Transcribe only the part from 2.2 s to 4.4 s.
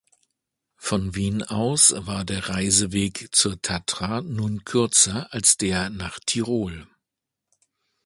der Reiseweg zur Tatra